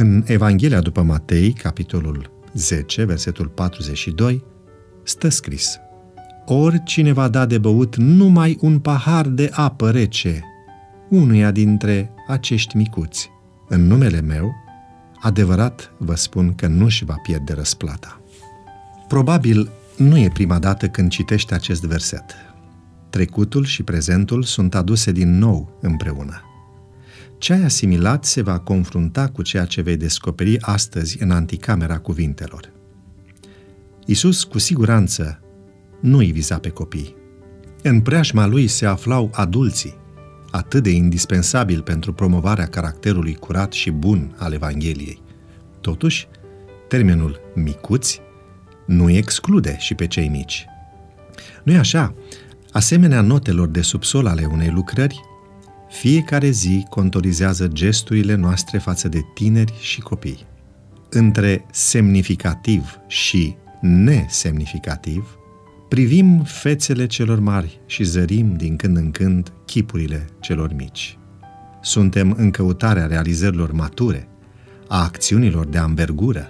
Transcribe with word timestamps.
În 0.00 0.24
Evanghelia 0.26 0.80
după 0.80 1.02
Matei, 1.02 1.52
capitolul 1.52 2.30
10, 2.52 3.04
versetul 3.04 3.46
42, 3.46 4.44
stă 5.02 5.28
scris 5.28 5.78
Oricine 6.46 7.12
va 7.12 7.28
da 7.28 7.46
de 7.46 7.58
băut 7.58 7.96
numai 7.96 8.58
un 8.60 8.78
pahar 8.78 9.26
de 9.26 9.50
apă 9.52 9.90
rece, 9.90 10.42
unuia 11.08 11.50
dintre 11.50 12.10
acești 12.28 12.76
micuți, 12.76 13.30
în 13.68 13.86
numele 13.86 14.20
meu, 14.20 14.54
adevărat 15.20 15.92
vă 15.96 16.14
spun 16.14 16.54
că 16.54 16.66
nu-și 16.66 17.04
va 17.04 17.14
pierde 17.22 17.52
răsplata. 17.52 18.20
Probabil 19.08 19.70
nu 19.96 20.18
e 20.18 20.30
prima 20.32 20.58
dată 20.58 20.88
când 20.88 21.10
citești 21.10 21.52
acest 21.52 21.84
verset. 21.84 22.24
Trecutul 23.10 23.64
și 23.64 23.82
prezentul 23.82 24.42
sunt 24.42 24.74
aduse 24.74 25.12
din 25.12 25.38
nou 25.38 25.78
împreună. 25.80 26.47
Ce 27.38 27.52
ai 27.52 27.62
asimilat 27.62 28.24
se 28.24 28.42
va 28.42 28.58
confrunta 28.58 29.28
cu 29.28 29.42
ceea 29.42 29.64
ce 29.64 29.80
vei 29.80 29.96
descoperi 29.96 30.60
astăzi 30.60 31.22
în 31.22 31.30
anticamera 31.30 31.98
cuvintelor. 31.98 32.72
Isus, 34.06 34.44
cu 34.44 34.58
siguranță, 34.58 35.40
nu 36.00 36.18
îi 36.18 36.32
viza 36.32 36.58
pe 36.58 36.68
copii. 36.68 37.16
În 37.82 38.00
preajma 38.00 38.46
lui 38.46 38.66
se 38.66 38.86
aflau 38.86 39.30
adulții, 39.32 39.96
atât 40.50 40.82
de 40.82 40.90
indispensabil 40.90 41.82
pentru 41.82 42.12
promovarea 42.12 42.66
caracterului 42.66 43.34
curat 43.34 43.72
și 43.72 43.90
bun 43.90 44.34
al 44.38 44.52
Evangheliei. 44.52 45.22
Totuși, 45.80 46.28
termenul 46.88 47.40
micuți 47.54 48.20
nu 48.86 49.10
exclude 49.10 49.76
și 49.78 49.94
pe 49.94 50.06
cei 50.06 50.28
mici. 50.28 50.66
nu 51.62 51.72
e 51.72 51.76
așa? 51.76 52.14
Asemenea 52.72 53.20
notelor 53.20 53.68
de 53.68 53.80
subsol 53.80 54.26
ale 54.26 54.48
unei 54.52 54.70
lucrări, 54.70 55.20
fiecare 55.88 56.50
zi 56.50 56.86
contorizează 56.90 57.66
gesturile 57.66 58.34
noastre 58.34 58.78
față 58.78 59.08
de 59.08 59.20
tineri 59.34 59.74
și 59.80 60.00
copii. 60.00 60.46
Între 61.10 61.64
semnificativ 61.70 62.98
și 63.06 63.56
nesemnificativ, 63.80 65.38
privim 65.88 66.42
fețele 66.42 67.06
celor 67.06 67.40
mari 67.40 67.80
și 67.86 68.04
zărim 68.04 68.56
din 68.56 68.76
când 68.76 68.96
în 68.96 69.10
când 69.10 69.52
chipurile 69.64 70.26
celor 70.40 70.74
mici. 70.74 71.18
Suntem 71.80 72.34
în 72.36 72.50
căutarea 72.50 73.06
realizărilor 73.06 73.72
mature, 73.72 74.28
a 74.88 75.02
acțiunilor 75.02 75.66
de 75.66 75.78
ambergură, 75.78 76.48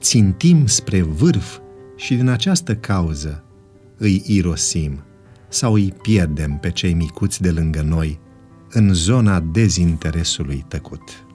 țintim 0.00 0.66
spre 0.66 1.02
vârf 1.02 1.58
și 1.96 2.14
din 2.14 2.28
această 2.28 2.74
cauză 2.76 3.44
îi 3.96 4.22
irosim 4.26 5.04
sau 5.48 5.72
îi 5.72 5.94
pierdem 6.02 6.58
pe 6.60 6.70
cei 6.70 6.94
micuți 6.94 7.42
de 7.42 7.50
lângă 7.50 7.82
noi 7.82 8.20
în 8.72 8.94
zona 8.94 9.40
dezinteresului 9.40 10.64
tăcut. 10.68 11.26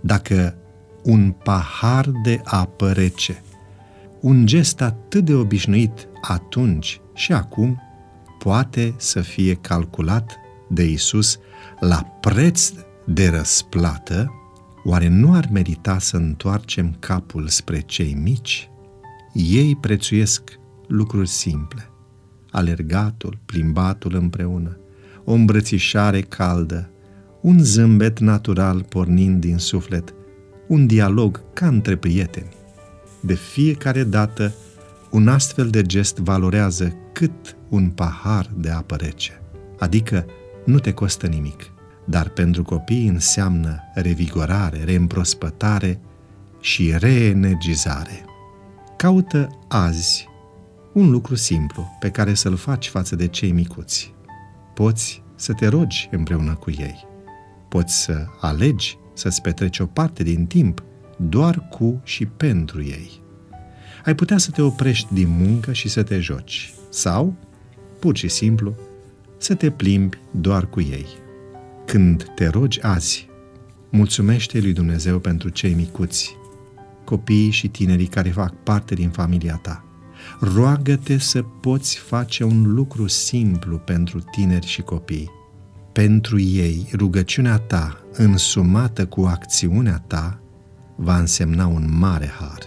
Dacă 0.00 0.56
un 1.02 1.30
pahar 1.30 2.10
de 2.22 2.40
apă 2.44 2.92
rece, 2.92 3.42
un 4.20 4.46
gest 4.46 4.80
atât 4.80 5.24
de 5.24 5.34
obișnuit 5.34 6.08
atunci 6.20 7.00
și 7.14 7.32
acum, 7.32 7.82
poate 8.38 8.94
să 8.96 9.20
fie 9.20 9.54
calculat 9.54 10.36
de 10.68 10.84
Isus 10.84 11.38
la 11.80 12.02
preț 12.20 12.72
de 13.04 13.28
răsplată, 13.28 14.32
oare 14.84 15.08
nu 15.08 15.34
ar 15.34 15.48
merita 15.52 15.98
să 15.98 16.16
întoarcem 16.16 16.96
capul 16.98 17.48
spre 17.48 17.80
cei 17.80 18.14
mici? 18.14 18.70
Ei 19.32 19.76
prețuiesc 19.76 20.42
lucruri 20.86 21.28
simple, 21.28 21.90
alergatul, 22.50 23.38
plimbatul 23.46 24.14
împreună, 24.14 24.78
o 25.26 25.32
îmbrățișare 25.32 26.20
caldă, 26.20 26.90
un 27.40 27.58
zâmbet 27.64 28.18
natural 28.18 28.82
pornind 28.88 29.40
din 29.40 29.58
suflet, 29.58 30.14
un 30.68 30.86
dialog 30.86 31.42
ca 31.52 31.66
între 31.66 31.96
prieteni. 31.96 32.54
De 33.20 33.34
fiecare 33.34 34.04
dată, 34.04 34.54
un 35.10 35.28
astfel 35.28 35.70
de 35.70 35.82
gest 35.82 36.16
valorează 36.18 36.96
cât 37.12 37.56
un 37.68 37.88
pahar 37.88 38.50
de 38.56 38.70
apă 38.70 38.96
rece, 38.96 39.40
adică 39.78 40.26
nu 40.64 40.78
te 40.78 40.92
costă 40.92 41.26
nimic, 41.26 41.70
dar 42.04 42.28
pentru 42.28 42.62
copii 42.62 43.06
înseamnă 43.06 43.80
revigorare, 43.94 44.84
reîmprospătare 44.84 46.00
și 46.60 46.94
reenergizare. 46.96 48.24
Caută 48.96 49.48
azi 49.68 50.28
un 50.92 51.10
lucru 51.10 51.34
simplu 51.34 51.96
pe 52.00 52.10
care 52.10 52.34
să-l 52.34 52.56
faci 52.56 52.88
față 52.88 53.16
de 53.16 53.26
cei 53.26 53.52
micuți. 53.52 54.14
Poți 54.76 55.22
să 55.34 55.52
te 55.52 55.66
rogi 55.66 56.08
împreună 56.10 56.54
cu 56.54 56.70
ei. 56.70 57.06
Poți 57.68 58.02
să 58.02 58.26
alegi 58.40 58.98
să-ți 59.12 59.42
petreci 59.42 59.78
o 59.78 59.86
parte 59.86 60.22
din 60.22 60.46
timp 60.46 60.82
doar 61.16 61.68
cu 61.68 62.00
și 62.04 62.26
pentru 62.26 62.82
ei. 62.82 63.20
Ai 64.04 64.14
putea 64.14 64.38
să 64.38 64.50
te 64.50 64.62
oprești 64.62 65.14
din 65.14 65.28
muncă 65.28 65.72
și 65.72 65.88
să 65.88 66.02
te 66.02 66.18
joci. 66.18 66.72
Sau, 66.88 67.36
pur 67.98 68.16
și 68.16 68.28
simplu, 68.28 68.74
să 69.36 69.54
te 69.54 69.70
plimbi 69.70 70.18
doar 70.30 70.68
cu 70.68 70.80
ei. 70.80 71.06
Când 71.86 72.32
te 72.34 72.46
rogi 72.46 72.82
azi, 72.82 73.28
mulțumește 73.90 74.60
lui 74.60 74.72
Dumnezeu 74.72 75.18
pentru 75.18 75.48
cei 75.48 75.74
micuți 75.74 76.36
copiii 77.04 77.50
și 77.50 77.68
tinerii 77.68 78.06
care 78.06 78.30
fac 78.30 78.54
parte 78.62 78.94
din 78.94 79.10
familia 79.10 79.58
ta. 79.62 79.85
Roagă-te 80.40 81.18
să 81.18 81.42
poți 81.42 81.98
face 81.98 82.44
un 82.44 82.74
lucru 82.74 83.06
simplu 83.06 83.76
pentru 83.76 84.24
tineri 84.30 84.66
și 84.66 84.82
copii. 84.82 85.30
Pentru 85.92 86.40
ei, 86.40 86.90
rugăciunea 86.92 87.58
ta, 87.58 88.00
însumată 88.12 89.06
cu 89.06 89.20
acțiunea 89.20 90.04
ta, 90.06 90.40
va 90.96 91.18
însemna 91.18 91.66
un 91.66 91.98
mare 91.98 92.32
har. 92.38 92.58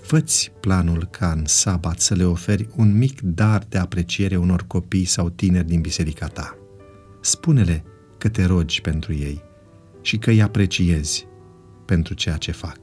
Făți 0.00 0.52
planul 0.60 1.08
ca 1.10 1.30
în 1.30 1.44
sabat 1.46 2.00
să 2.00 2.14
le 2.14 2.24
oferi 2.24 2.68
un 2.76 2.98
mic 2.98 3.20
dar 3.20 3.64
de 3.68 3.78
apreciere 3.78 4.36
unor 4.36 4.64
copii 4.66 5.04
sau 5.04 5.28
tineri 5.28 5.66
din 5.66 5.80
biserica 5.80 6.26
ta. 6.26 6.58
Spune-le 7.20 7.84
că 8.18 8.28
te 8.28 8.44
rogi 8.44 8.80
pentru 8.80 9.14
ei 9.14 9.42
și 10.00 10.18
că 10.18 10.30
îi 10.30 10.42
apreciezi 10.42 11.26
pentru 11.84 12.14
ceea 12.14 12.36
ce 12.36 12.52
fac. 12.52 12.78